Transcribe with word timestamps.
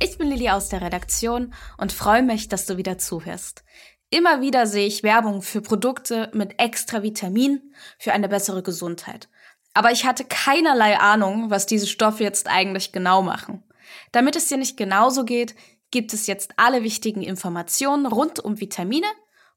Ich 0.00 0.18
bin 0.18 0.28
Lili 0.28 0.50
aus 0.50 0.68
der 0.68 0.82
Redaktion 0.82 1.54
und 1.78 1.92
freue 1.92 2.22
mich, 2.22 2.48
dass 2.48 2.66
du 2.66 2.76
wieder 2.76 2.98
zuhörst. 2.98 3.64
Immer 4.10 4.40
wieder 4.40 4.66
sehe 4.66 4.86
ich 4.86 5.02
Werbung 5.02 5.42
für 5.42 5.60
Produkte 5.60 6.30
mit 6.34 6.60
extra 6.60 7.02
Vitamin 7.02 7.74
für 7.98 8.12
eine 8.12 8.28
bessere 8.28 8.62
Gesundheit. 8.62 9.28
Aber 9.72 9.90
ich 9.90 10.04
hatte 10.04 10.24
keinerlei 10.24 10.98
Ahnung, 10.98 11.50
was 11.50 11.66
diese 11.66 11.86
Stoffe 11.86 12.22
jetzt 12.22 12.48
eigentlich 12.48 12.92
genau 12.92 13.22
machen. 13.22 13.64
Damit 14.12 14.36
es 14.36 14.46
dir 14.46 14.56
nicht 14.56 14.76
genauso 14.76 15.24
geht, 15.24 15.54
gibt 15.90 16.12
es 16.12 16.26
jetzt 16.26 16.52
alle 16.56 16.82
wichtigen 16.82 17.22
Informationen 17.22 18.06
rund 18.06 18.40
um 18.40 18.60
Vitamine, 18.60 19.06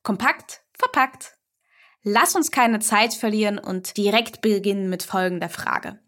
kompakt, 0.04 0.62
verpackt. 0.74 1.34
Lass 2.04 2.36
uns 2.36 2.52
keine 2.52 2.80
Zeit 2.80 3.14
verlieren 3.14 3.60
und 3.60 3.98
direkt 3.98 4.42
beginnen 4.42 4.90
mit 4.90 5.04
folgender 5.04 5.50
Frage. 5.50 6.00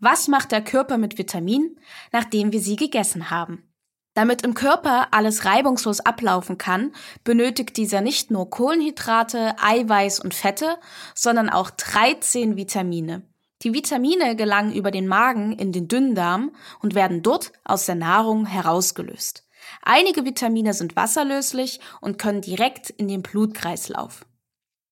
Was 0.00 0.28
macht 0.28 0.52
der 0.52 0.62
Körper 0.62 0.98
mit 0.98 1.16
Vitaminen, 1.16 1.78
nachdem 2.12 2.52
wir 2.52 2.60
sie 2.60 2.76
gegessen 2.76 3.30
haben? 3.30 3.73
Damit 4.14 4.42
im 4.42 4.54
Körper 4.54 5.08
alles 5.10 5.44
reibungslos 5.44 6.00
ablaufen 6.00 6.56
kann, 6.56 6.92
benötigt 7.24 7.76
dieser 7.76 8.00
nicht 8.00 8.30
nur 8.30 8.48
Kohlenhydrate, 8.48 9.56
Eiweiß 9.60 10.20
und 10.20 10.34
Fette, 10.34 10.78
sondern 11.14 11.50
auch 11.50 11.70
13 11.70 12.56
Vitamine. 12.56 13.22
Die 13.62 13.74
Vitamine 13.74 14.36
gelangen 14.36 14.72
über 14.72 14.92
den 14.92 15.08
Magen 15.08 15.52
in 15.52 15.72
den 15.72 15.88
Dünndarm 15.88 16.52
und 16.80 16.94
werden 16.94 17.22
dort 17.22 17.52
aus 17.64 17.86
der 17.86 17.96
Nahrung 17.96 18.46
herausgelöst. 18.46 19.44
Einige 19.82 20.24
Vitamine 20.24 20.74
sind 20.74 20.94
wasserlöslich 20.94 21.80
und 22.00 22.18
können 22.18 22.40
direkt 22.40 22.90
in 22.90 23.08
den 23.08 23.22
Blutkreislauf. 23.22 24.26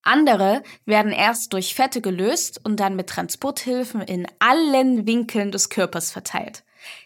Andere 0.02 0.64
werden 0.84 1.12
erst 1.12 1.52
durch 1.52 1.74
Fette 1.74 2.00
gelöst 2.00 2.60
und 2.64 2.80
dann 2.80 2.96
mit 2.96 3.08
Transporthilfen 3.08 4.00
in 4.00 4.26
allen 4.40 5.06
Winkeln 5.06 5.52
des 5.52 5.68
Körpers 5.68 6.10
verteilt. 6.10 6.64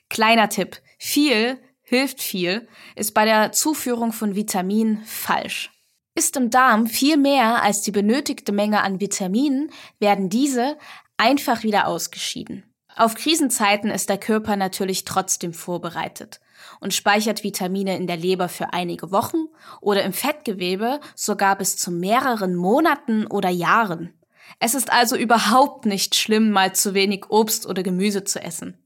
Kleiner 0.08 0.48
Tipp, 0.48 0.80
viel 0.98 1.58
hilft 1.88 2.20
viel, 2.20 2.66
ist 2.96 3.14
bei 3.14 3.24
der 3.24 3.52
Zuführung 3.52 4.12
von 4.12 4.34
Vitaminen 4.34 5.02
falsch. 5.04 5.70
Ist 6.16 6.36
im 6.36 6.50
Darm 6.50 6.86
viel 6.86 7.16
mehr 7.16 7.62
als 7.62 7.82
die 7.82 7.92
benötigte 7.92 8.50
Menge 8.50 8.82
an 8.82 9.00
Vitaminen, 9.00 9.70
werden 10.00 10.28
diese 10.28 10.76
einfach 11.16 11.62
wieder 11.62 11.86
ausgeschieden. 11.86 12.64
Auf 12.96 13.14
Krisenzeiten 13.14 13.90
ist 13.90 14.08
der 14.08 14.18
Körper 14.18 14.56
natürlich 14.56 15.04
trotzdem 15.04 15.52
vorbereitet 15.52 16.40
und 16.80 16.94
speichert 16.94 17.44
Vitamine 17.44 17.96
in 17.96 18.06
der 18.06 18.16
Leber 18.16 18.48
für 18.48 18.72
einige 18.72 19.12
Wochen 19.12 19.44
oder 19.80 20.02
im 20.02 20.12
Fettgewebe 20.12 21.00
sogar 21.14 21.56
bis 21.56 21.76
zu 21.76 21.92
mehreren 21.92 22.56
Monaten 22.56 23.26
oder 23.26 23.50
Jahren. 23.50 24.14
Es 24.58 24.74
ist 24.74 24.90
also 24.90 25.14
überhaupt 25.16 25.86
nicht 25.86 26.14
schlimm, 26.14 26.50
mal 26.50 26.74
zu 26.74 26.94
wenig 26.94 27.26
Obst 27.28 27.66
oder 27.66 27.82
Gemüse 27.82 28.24
zu 28.24 28.42
essen. 28.42 28.85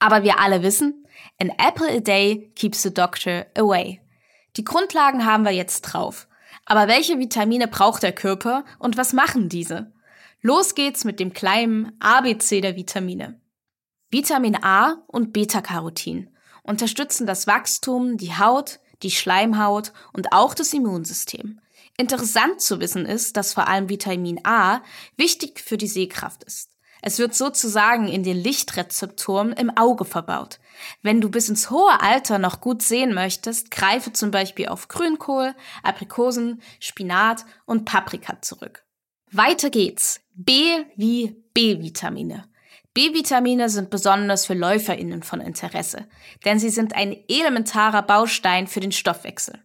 Aber 0.00 0.24
wir 0.24 0.40
alle 0.40 0.62
wissen, 0.62 1.06
an 1.38 1.50
apple 1.50 1.88
a 1.88 2.00
day 2.00 2.50
keeps 2.56 2.82
the 2.82 2.92
doctor 2.92 3.46
away. 3.56 4.00
Die 4.56 4.64
Grundlagen 4.64 5.24
haben 5.24 5.44
wir 5.44 5.52
jetzt 5.52 5.82
drauf. 5.82 6.26
Aber 6.64 6.88
welche 6.88 7.18
Vitamine 7.18 7.68
braucht 7.68 8.02
der 8.02 8.12
Körper 8.12 8.64
und 8.78 8.96
was 8.96 9.12
machen 9.12 9.48
diese? 9.48 9.92
Los 10.42 10.74
geht's 10.74 11.04
mit 11.04 11.20
dem 11.20 11.32
kleinen 11.32 11.92
ABC 12.00 12.60
der 12.60 12.76
Vitamine. 12.76 13.40
Vitamin 14.10 14.56
A 14.62 15.02
und 15.06 15.32
Beta-Carotin 15.32 16.30
unterstützen 16.62 17.26
das 17.26 17.46
Wachstum, 17.46 18.16
die 18.16 18.36
Haut, 18.36 18.80
die 19.02 19.10
Schleimhaut 19.10 19.92
und 20.12 20.32
auch 20.32 20.54
das 20.54 20.72
Immunsystem. 20.72 21.60
Interessant 21.96 22.60
zu 22.60 22.80
wissen 22.80 23.06
ist, 23.06 23.36
dass 23.36 23.52
vor 23.52 23.68
allem 23.68 23.88
Vitamin 23.88 24.40
A 24.44 24.82
wichtig 25.16 25.60
für 25.60 25.76
die 25.76 25.86
Sehkraft 25.86 26.44
ist. 26.44 26.70
Es 27.02 27.18
wird 27.18 27.34
sozusagen 27.34 28.08
in 28.08 28.22
den 28.22 28.36
Lichtrezeptoren 28.36 29.52
im 29.52 29.76
Auge 29.76 30.04
verbaut. 30.04 30.58
Wenn 31.02 31.20
du 31.20 31.30
bis 31.30 31.48
ins 31.48 31.70
hohe 31.70 32.00
Alter 32.00 32.38
noch 32.38 32.60
gut 32.60 32.82
sehen 32.82 33.14
möchtest, 33.14 33.70
greife 33.70 34.12
zum 34.12 34.30
Beispiel 34.30 34.68
auf 34.68 34.88
Grünkohl, 34.88 35.54
Aprikosen, 35.82 36.60
Spinat 36.78 37.44
und 37.64 37.84
Paprika 37.84 38.40
zurück. 38.42 38.84
Weiter 39.30 39.70
geht's. 39.70 40.20
B 40.34 40.84
wie 40.96 41.36
B-Vitamine. 41.54 42.48
B-Vitamine 42.94 43.68
sind 43.68 43.90
besonders 43.90 44.46
für 44.46 44.54
LäuferInnen 44.54 45.22
von 45.22 45.40
Interesse, 45.40 46.08
denn 46.44 46.58
sie 46.58 46.70
sind 46.70 46.94
ein 46.94 47.16
elementarer 47.28 48.02
Baustein 48.02 48.66
für 48.66 48.80
den 48.80 48.90
Stoffwechsel. 48.90 49.62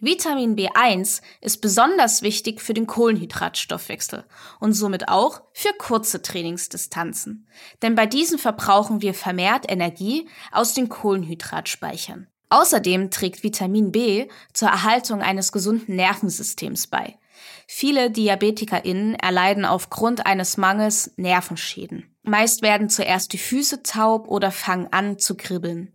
Vitamin 0.00 0.56
B1 0.56 1.22
ist 1.40 1.60
besonders 1.60 2.22
wichtig 2.22 2.60
für 2.60 2.74
den 2.74 2.86
Kohlenhydratstoffwechsel 2.86 4.24
und 4.60 4.72
somit 4.72 5.08
auch 5.08 5.42
für 5.52 5.72
kurze 5.78 6.20
Trainingsdistanzen. 6.20 7.46
Denn 7.80 7.94
bei 7.94 8.06
diesen 8.06 8.38
verbrauchen 8.38 9.02
wir 9.02 9.14
vermehrt 9.14 9.70
Energie 9.70 10.28
aus 10.50 10.74
den 10.74 10.88
Kohlenhydratspeichern. 10.88 12.26
Außerdem 12.50 13.10
trägt 13.10 13.42
Vitamin 13.42 13.92
B 13.92 14.28
zur 14.52 14.68
Erhaltung 14.68 15.22
eines 15.22 15.52
gesunden 15.52 15.96
Nervensystems 15.96 16.88
bei. 16.88 17.18
Viele 17.66 18.10
DiabetikerInnen 18.10 19.14
erleiden 19.14 19.64
aufgrund 19.64 20.26
eines 20.26 20.56
Mangels 20.56 21.12
Nervenschäden. 21.16 22.14
Meist 22.22 22.62
werden 22.62 22.88
zuerst 22.88 23.32
die 23.32 23.38
Füße 23.38 23.82
taub 23.82 24.28
oder 24.28 24.50
fangen 24.50 24.88
an 24.92 25.18
zu 25.18 25.36
kribbeln. 25.36 25.92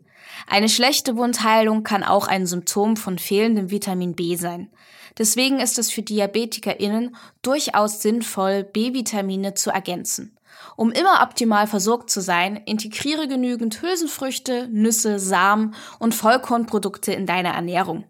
Eine 0.48 0.70
schlechte 0.70 1.18
Wundheilung 1.18 1.84
kann 1.84 2.04
auch 2.04 2.28
ein 2.28 2.46
Symptom 2.46 2.98
von 2.98 3.20
fehlendem 3.20 3.72
Vitamin 3.72 4.16
B 4.16 4.36
sein. 4.36 4.70
Deswegen 5.18 5.60
ist 5.60 5.80
es 5.80 5.92
für 5.92 6.02
DiabetikerInnen 6.02 7.16
durchaus 7.42 8.02
sinnvoll, 8.02 8.64
B-Vitamine 8.64 9.54
zu 9.54 9.70
ergänzen. 9.70 10.38
Um 10.76 10.92
immer 10.92 11.22
optimal 11.24 11.68
versorgt 11.68 12.10
zu 12.10 12.22
sein, 12.22 12.56
integriere 12.56 13.28
genügend 13.28 13.82
Hülsenfrüchte, 13.82 14.68
Nüsse, 14.72 15.20
Samen 15.20 15.76
und 16.00 16.16
Vollkornprodukte 16.16 17.12
in 17.12 17.26
deine 17.26 17.54
Ernährung. 17.54 18.06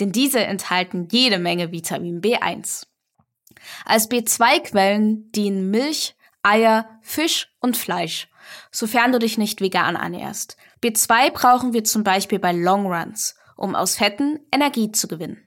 Denn 0.00 0.12
diese 0.12 0.40
enthalten 0.40 1.08
jede 1.10 1.38
Menge 1.38 1.72
Vitamin 1.72 2.20
B1. 2.20 2.86
Als 3.84 4.10
B2-Quellen 4.10 5.30
dienen 5.32 5.70
Milch, 5.70 6.14
Eier, 6.42 6.88
Fisch 7.02 7.52
und 7.60 7.76
Fleisch, 7.76 8.28
sofern 8.70 9.12
du 9.12 9.18
dich 9.18 9.38
nicht 9.38 9.60
vegan 9.60 9.96
ernährst. 9.96 10.56
B2 10.82 11.30
brauchen 11.32 11.72
wir 11.72 11.84
zum 11.84 12.04
Beispiel 12.04 12.38
bei 12.38 12.52
Longruns, 12.52 13.36
um 13.56 13.74
aus 13.74 13.96
Fetten 13.96 14.40
Energie 14.52 14.92
zu 14.92 15.08
gewinnen. 15.08 15.42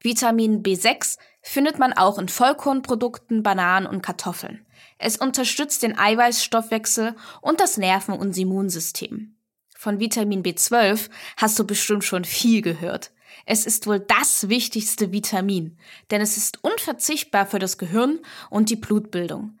Vitamin 0.00 0.62
B6 0.62 1.16
findet 1.40 1.78
man 1.78 1.92
auch 1.94 2.18
in 2.18 2.28
Vollkornprodukten, 2.28 3.42
Bananen 3.42 3.86
und 3.86 4.02
Kartoffeln. 4.02 4.66
Es 4.98 5.16
unterstützt 5.16 5.82
den 5.82 5.98
Eiweißstoffwechsel 5.98 7.16
und 7.40 7.60
das 7.60 7.78
Nerven- 7.78 8.18
und 8.18 8.36
Immunsystem. 8.36 9.36
Von 9.76 10.00
Vitamin 10.00 10.42
B12 10.42 11.10
hast 11.36 11.58
du 11.58 11.66
bestimmt 11.66 12.04
schon 12.04 12.24
viel 12.24 12.62
gehört. 12.62 13.12
Es 13.46 13.66
ist 13.66 13.86
wohl 13.86 14.00
das 14.00 14.48
wichtigste 14.48 15.12
Vitamin, 15.12 15.78
denn 16.10 16.20
es 16.20 16.36
ist 16.36 16.62
unverzichtbar 16.62 17.46
für 17.46 17.58
das 17.58 17.78
Gehirn 17.78 18.20
und 18.50 18.70
die 18.70 18.76
Blutbildung. 18.76 19.58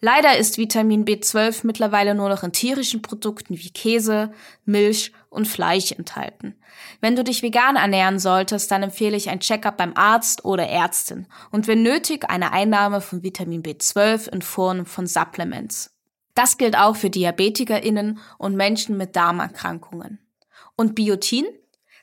Leider 0.00 0.36
ist 0.36 0.58
Vitamin 0.58 1.04
B12 1.04 1.60
mittlerweile 1.64 2.14
nur 2.14 2.28
noch 2.28 2.42
in 2.42 2.52
tierischen 2.52 3.00
Produkten 3.00 3.56
wie 3.56 3.70
Käse, 3.70 4.32
Milch 4.64 5.12
und 5.30 5.48
Fleisch 5.48 5.92
enthalten. 5.92 6.56
Wenn 7.00 7.16
du 7.16 7.24
dich 7.24 7.42
vegan 7.42 7.76
ernähren 7.76 8.18
solltest, 8.18 8.70
dann 8.70 8.82
empfehle 8.82 9.16
ich 9.16 9.30
ein 9.30 9.40
Checkup 9.40 9.76
beim 9.76 9.96
Arzt 9.96 10.44
oder 10.44 10.68
Ärztin 10.68 11.26
und 11.50 11.66
wenn 11.68 11.82
nötig 11.82 12.28
eine 12.28 12.52
Einnahme 12.52 13.00
von 13.00 13.22
Vitamin 13.22 13.62
B12 13.62 14.28
in 14.28 14.42
Form 14.42 14.84
von 14.84 15.06
Supplements. 15.06 15.94
Das 16.34 16.58
gilt 16.58 16.76
auch 16.76 16.96
für 16.96 17.10
DiabetikerInnen 17.10 18.18
und 18.38 18.56
Menschen 18.56 18.96
mit 18.96 19.14
Darmerkrankungen. 19.14 20.18
Und 20.76 20.96
Biotin? 20.96 21.46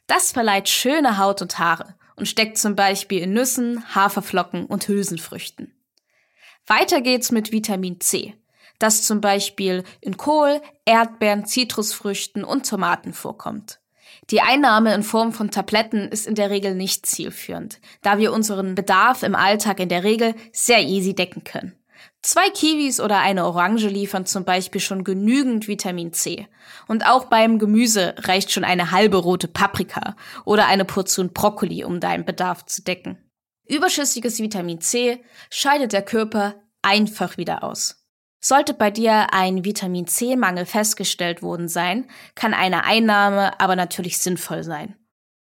Das 0.07 0.31
verleiht 0.31 0.69
schöne 0.69 1.17
Haut 1.17 1.41
und 1.41 1.59
Haare 1.59 1.95
und 2.15 2.27
steckt 2.27 2.57
zum 2.57 2.75
Beispiel 2.75 3.21
in 3.21 3.33
Nüssen, 3.33 3.83
Haferflocken 3.93 4.65
und 4.65 4.87
Hülsenfrüchten. 4.87 5.73
Weiter 6.67 7.01
geht's 7.01 7.31
mit 7.31 7.51
Vitamin 7.51 7.99
C, 7.99 8.35
das 8.79 9.03
zum 9.03 9.21
Beispiel 9.21 9.83
in 9.99 10.17
Kohl, 10.17 10.61
Erdbeeren, 10.85 11.45
Zitrusfrüchten 11.45 12.43
und 12.43 12.67
Tomaten 12.67 13.13
vorkommt. 13.13 13.79
Die 14.29 14.41
Einnahme 14.41 14.93
in 14.93 15.03
Form 15.03 15.33
von 15.33 15.51
Tabletten 15.51 16.07
ist 16.07 16.27
in 16.27 16.35
der 16.35 16.49
Regel 16.49 16.75
nicht 16.75 17.05
zielführend, 17.05 17.79
da 18.01 18.17
wir 18.17 18.31
unseren 18.31 18.75
Bedarf 18.75 19.23
im 19.23 19.35
Alltag 19.35 19.79
in 19.79 19.89
der 19.89 20.03
Regel 20.03 20.35
sehr 20.53 20.81
easy 20.81 21.15
decken 21.15 21.43
können. 21.43 21.75
Zwei 22.21 22.49
Kiwis 22.51 22.99
oder 22.99 23.19
eine 23.19 23.45
Orange 23.45 23.87
liefern 23.87 24.27
zum 24.27 24.45
Beispiel 24.45 24.79
schon 24.79 25.03
genügend 25.03 25.67
Vitamin 25.67 26.13
C. 26.13 26.47
Und 26.87 27.05
auch 27.05 27.25
beim 27.25 27.57
Gemüse 27.57 28.13
reicht 28.19 28.51
schon 28.51 28.63
eine 28.63 28.91
halbe 28.91 29.17
rote 29.17 29.47
Paprika 29.47 30.15
oder 30.45 30.67
eine 30.67 30.85
Portion 30.85 31.33
Brokkoli, 31.33 31.83
um 31.83 31.99
deinen 31.99 32.23
Bedarf 32.23 32.65
zu 32.65 32.83
decken. 32.83 33.17
Überschüssiges 33.71 34.39
Vitamin 34.39 34.81
C 34.81 35.23
scheidet 35.49 35.93
der 35.93 36.01
Körper 36.01 36.55
einfach 36.81 37.37
wieder 37.37 37.63
aus. 37.63 38.05
Sollte 38.43 38.73
bei 38.73 38.91
dir 38.91 39.33
ein 39.33 39.63
Vitamin 39.63 40.07
C-Mangel 40.07 40.65
festgestellt 40.65 41.41
worden 41.41 41.69
sein, 41.69 42.09
kann 42.35 42.53
eine 42.53 42.83
Einnahme 42.83 43.57
aber 43.61 43.77
natürlich 43.77 44.17
sinnvoll 44.17 44.63
sein. 44.63 44.97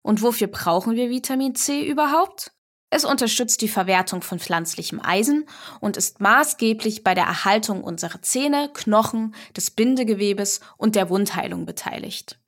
Und 0.03 0.21
wofür 0.21 0.49
brauchen 0.49 0.97
wir 0.97 1.09
Vitamin 1.09 1.55
C 1.55 1.83
überhaupt? 1.89 2.53
Es 2.91 3.07
unterstützt 3.07 3.63
die 3.63 3.69
Verwertung 3.69 4.21
von 4.21 4.39
pflanzlichem 4.39 5.01
Eisen 5.01 5.47
und 5.81 5.97
ist 5.97 6.21
maßgeblich 6.21 7.03
bei 7.05 7.15
der 7.15 7.25
Erhaltung 7.25 7.83
unserer 7.83 8.21
Zähne, 8.21 8.71
Knochen, 8.75 9.35
des 9.57 9.71
Bindegewebes 9.71 10.61
und 10.77 10.95
der 10.95 11.09
Wundheilung 11.09 11.65
beteiligt. 11.65 12.39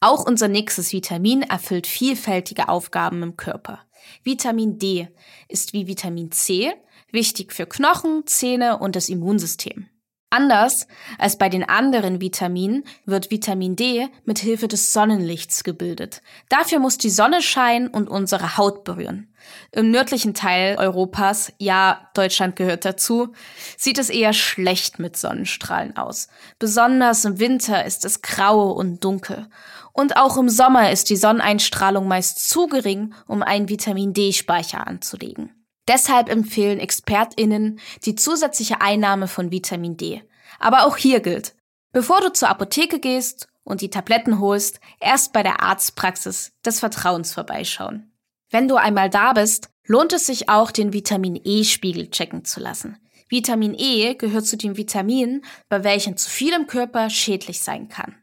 Auch 0.00 0.26
unser 0.26 0.48
nächstes 0.48 0.92
Vitamin 0.92 1.42
erfüllt 1.42 1.86
vielfältige 1.86 2.68
Aufgaben 2.68 3.22
im 3.22 3.36
Körper. 3.36 3.83
Vitamin 4.22 4.78
D 4.78 5.08
ist 5.48 5.72
wie 5.72 5.86
Vitamin 5.86 6.30
C 6.32 6.72
wichtig 7.10 7.52
für 7.52 7.66
Knochen, 7.66 8.26
Zähne 8.26 8.78
und 8.78 8.96
das 8.96 9.08
Immunsystem. 9.08 9.88
Anders 10.34 10.88
als 11.16 11.38
bei 11.38 11.48
den 11.48 11.62
anderen 11.62 12.20
Vitaminen 12.20 12.82
wird 13.06 13.30
Vitamin 13.30 13.76
D 13.76 14.08
mit 14.24 14.40
Hilfe 14.40 14.66
des 14.66 14.92
Sonnenlichts 14.92 15.62
gebildet. 15.62 16.22
Dafür 16.48 16.80
muss 16.80 16.98
die 16.98 17.10
Sonne 17.10 17.40
scheinen 17.40 17.86
und 17.86 18.08
unsere 18.08 18.56
Haut 18.56 18.82
berühren. 18.82 19.32
Im 19.70 19.92
nördlichen 19.92 20.34
Teil 20.34 20.76
Europas, 20.76 21.52
ja, 21.58 22.10
Deutschland 22.14 22.56
gehört 22.56 22.84
dazu, 22.84 23.32
sieht 23.76 23.96
es 23.96 24.10
eher 24.10 24.32
schlecht 24.32 24.98
mit 24.98 25.16
Sonnenstrahlen 25.16 25.96
aus. 25.96 26.26
Besonders 26.58 27.24
im 27.24 27.38
Winter 27.38 27.84
ist 27.84 28.04
es 28.04 28.20
grau 28.20 28.72
und 28.72 29.04
dunkel. 29.04 29.46
Und 29.94 30.16
auch 30.16 30.36
im 30.36 30.48
Sommer 30.48 30.90
ist 30.90 31.08
die 31.08 31.16
Sonneneinstrahlung 31.16 32.08
meist 32.08 32.48
zu 32.48 32.66
gering, 32.66 33.14
um 33.28 33.42
einen 33.42 33.68
Vitamin 33.68 34.12
D-Speicher 34.12 34.86
anzulegen. 34.86 35.54
Deshalb 35.86 36.28
empfehlen 36.28 36.80
ExpertInnen 36.80 37.78
die 38.04 38.16
zusätzliche 38.16 38.80
Einnahme 38.80 39.28
von 39.28 39.52
Vitamin 39.52 39.96
D. 39.96 40.22
Aber 40.58 40.84
auch 40.84 40.96
hier 40.96 41.20
gilt, 41.20 41.54
bevor 41.92 42.20
du 42.20 42.32
zur 42.32 42.48
Apotheke 42.48 42.98
gehst 42.98 43.46
und 43.62 43.82
die 43.82 43.90
Tabletten 43.90 44.40
holst, 44.40 44.80
erst 44.98 45.32
bei 45.32 45.44
der 45.44 45.62
Arztpraxis 45.62 46.52
des 46.64 46.80
Vertrauens 46.80 47.32
vorbeischauen. 47.32 48.12
Wenn 48.50 48.66
du 48.66 48.74
einmal 48.74 49.10
da 49.10 49.32
bist, 49.32 49.70
lohnt 49.86 50.12
es 50.12 50.26
sich 50.26 50.48
auch, 50.48 50.72
den 50.72 50.92
Vitamin 50.92 51.40
E-Spiegel 51.44 52.10
checken 52.10 52.44
zu 52.44 52.58
lassen. 52.58 52.98
Vitamin 53.28 53.74
E 53.78 54.14
gehört 54.14 54.46
zu 54.46 54.56
den 54.56 54.76
Vitaminen, 54.76 55.44
bei 55.68 55.84
welchen 55.84 56.16
zu 56.16 56.28
viel 56.28 56.52
im 56.52 56.66
Körper 56.66 57.10
schädlich 57.10 57.62
sein 57.62 57.88
kann. 57.88 58.16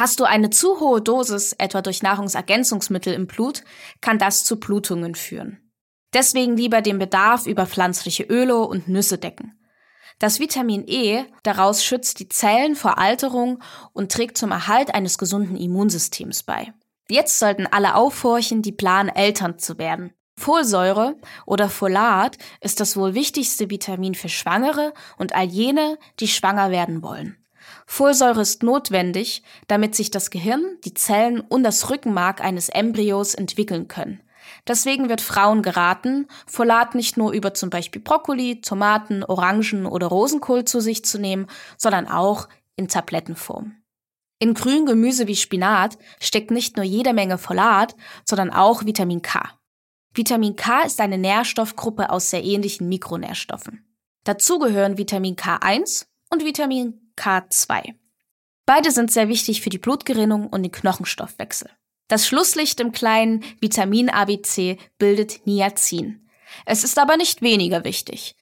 Hast 0.00 0.18
du 0.18 0.24
eine 0.24 0.48
zu 0.48 0.80
hohe 0.80 1.02
Dosis, 1.02 1.52
etwa 1.58 1.82
durch 1.82 2.02
Nahrungsergänzungsmittel 2.02 3.12
im 3.12 3.26
Blut, 3.26 3.64
kann 4.00 4.18
das 4.18 4.44
zu 4.44 4.58
Blutungen 4.58 5.14
führen. 5.14 5.70
Deswegen 6.14 6.56
lieber 6.56 6.80
den 6.80 6.98
Bedarf 6.98 7.46
über 7.46 7.66
pflanzliche 7.66 8.22
Öle 8.22 8.56
und 8.60 8.88
Nüsse 8.88 9.18
decken. 9.18 9.60
Das 10.18 10.40
Vitamin 10.40 10.84
E 10.86 11.26
daraus 11.42 11.84
schützt 11.84 12.18
die 12.18 12.30
Zellen 12.30 12.76
vor 12.76 12.96
Alterung 12.96 13.62
und 13.92 14.10
trägt 14.10 14.38
zum 14.38 14.52
Erhalt 14.52 14.94
eines 14.94 15.18
gesunden 15.18 15.58
Immunsystems 15.58 16.44
bei. 16.44 16.72
Jetzt 17.10 17.38
sollten 17.38 17.66
alle 17.66 17.94
aufhorchen, 17.94 18.62
die 18.62 18.72
planen, 18.72 19.10
Eltern 19.10 19.58
zu 19.58 19.76
werden. 19.76 20.14
Folsäure 20.34 21.18
oder 21.44 21.68
Folat 21.68 22.38
ist 22.62 22.80
das 22.80 22.96
wohl 22.96 23.12
wichtigste 23.12 23.68
Vitamin 23.68 24.14
für 24.14 24.30
Schwangere 24.30 24.94
und 25.18 25.34
all 25.34 25.44
jene, 25.44 25.98
die 26.20 26.28
schwanger 26.28 26.70
werden 26.70 27.02
wollen. 27.02 27.36
Folsäure 27.86 28.42
ist 28.42 28.62
notwendig, 28.62 29.42
damit 29.66 29.94
sich 29.94 30.10
das 30.10 30.30
Gehirn, 30.30 30.78
die 30.84 30.94
Zellen 30.94 31.40
und 31.40 31.62
das 31.62 31.90
Rückenmark 31.90 32.40
eines 32.40 32.68
Embryos 32.68 33.34
entwickeln 33.34 33.88
können. 33.88 34.20
Deswegen 34.66 35.08
wird 35.08 35.20
Frauen 35.20 35.62
geraten, 35.62 36.26
Folat 36.46 36.94
nicht 36.94 37.16
nur 37.16 37.32
über 37.32 37.54
zum 37.54 37.70
Beispiel 37.70 38.00
Brokkoli, 38.00 38.60
Tomaten, 38.60 39.24
Orangen 39.24 39.86
oder 39.86 40.08
Rosenkohl 40.08 40.64
zu 40.64 40.80
sich 40.80 41.04
zu 41.04 41.18
nehmen, 41.18 41.46
sondern 41.76 42.08
auch 42.08 42.48
in 42.76 42.88
Tablettenform. 42.88 43.76
In 44.38 44.54
grünem 44.54 44.86
Gemüse 44.86 45.26
wie 45.26 45.36
Spinat 45.36 45.98
steckt 46.18 46.50
nicht 46.50 46.76
nur 46.76 46.84
jede 46.84 47.12
Menge 47.12 47.36
Folat, 47.36 47.94
sondern 48.24 48.50
auch 48.50 48.86
Vitamin 48.86 49.20
K. 49.20 49.50
Vitamin 50.14 50.56
K 50.56 50.82
ist 50.82 51.00
eine 51.00 51.18
Nährstoffgruppe 51.18 52.10
aus 52.10 52.30
sehr 52.30 52.42
ähnlichen 52.42 52.88
Mikronährstoffen. 52.88 53.84
Dazu 54.24 54.58
gehören 54.58 54.98
Vitamin 54.98 55.36
K1 55.36 56.06
und 56.30 56.44
Vitamin 56.44 56.99
K2. 57.20 57.94
Beide 58.66 58.90
sind 58.90 59.10
sehr 59.10 59.28
wichtig 59.28 59.60
für 59.60 59.70
die 59.70 59.78
Blutgerinnung 59.78 60.46
und 60.46 60.62
den 60.62 60.72
Knochenstoffwechsel. 60.72 61.70
Das 62.08 62.26
Schlusslicht 62.26 62.80
im 62.80 62.92
kleinen 62.92 63.44
Vitamin-ABC 63.60 64.78
bildet 64.98 65.46
Niacin. 65.46 66.28
Es 66.66 66.82
ist 66.82 66.98
aber 66.98 67.16
nicht 67.16 67.42
weniger 67.42 67.84
wichtig. 67.84 68.34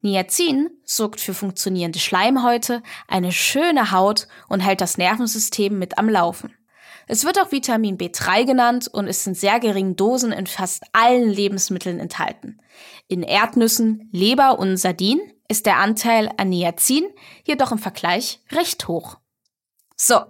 Niacin 0.00 0.70
sorgt 0.84 1.20
für 1.20 1.34
funktionierende 1.34 2.00
Schleimhäute, 2.00 2.82
eine 3.06 3.30
schöne 3.30 3.92
Haut 3.92 4.26
und 4.48 4.60
hält 4.60 4.80
das 4.80 4.98
Nervensystem 4.98 5.78
mit 5.78 5.98
am 5.98 6.08
Laufen. 6.08 6.54
Es 7.06 7.24
wird 7.24 7.40
auch 7.40 7.52
Vitamin 7.52 7.98
B3 7.98 8.44
genannt 8.44 8.88
und 8.92 9.06
ist 9.06 9.26
in 9.26 9.34
sehr 9.34 9.60
geringen 9.60 9.96
Dosen 9.96 10.32
in 10.32 10.46
fast 10.46 10.84
allen 10.92 11.28
Lebensmitteln 11.28 11.98
enthalten. 11.98 12.60
In 13.08 13.22
Erdnüssen, 13.22 14.08
Leber 14.12 14.58
und 14.58 14.76
Sardinen 14.76 15.31
ist 15.48 15.66
der 15.66 15.78
Anteil 15.78 16.30
an 16.36 16.48
Niacin 16.48 17.04
jedoch 17.44 17.72
im 17.72 17.78
Vergleich 17.78 18.40
recht 18.50 18.88
hoch. 18.88 19.18
So, 19.96 20.20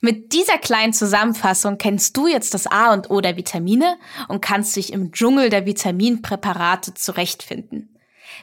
mit 0.00 0.32
dieser 0.32 0.58
kleinen 0.58 0.92
Zusammenfassung 0.92 1.78
kennst 1.78 2.16
du 2.16 2.26
jetzt 2.26 2.54
das 2.54 2.66
A 2.66 2.92
und 2.92 3.10
O 3.10 3.20
der 3.20 3.36
Vitamine 3.36 3.98
und 4.28 4.40
kannst 4.40 4.76
dich 4.76 4.92
im 4.92 5.12
Dschungel 5.12 5.50
der 5.50 5.66
Vitaminpräparate 5.66 6.94
zurechtfinden. 6.94 7.94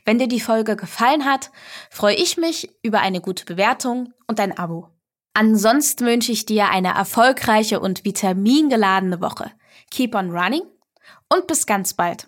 Wenn 0.03 0.19
dir 0.19 0.27
die 0.27 0.39
Folge 0.39 0.75
gefallen 0.75 1.25
hat, 1.25 1.51
freue 1.89 2.15
ich 2.15 2.37
mich 2.37 2.69
über 2.83 2.99
eine 2.99 3.21
gute 3.21 3.45
Bewertung 3.45 4.13
und 4.27 4.39
ein 4.39 4.57
Abo. 4.57 4.89
Ansonsten 5.33 6.05
wünsche 6.05 6.31
ich 6.31 6.45
dir 6.45 6.69
eine 6.69 6.95
erfolgreiche 6.95 7.79
und 7.79 8.05
vitamingeladene 8.05 9.19
Woche. 9.21 9.51
Keep 9.91 10.15
on 10.15 10.31
running 10.31 10.63
und 11.29 11.47
bis 11.47 11.65
ganz 11.65 11.93
bald. 11.93 12.27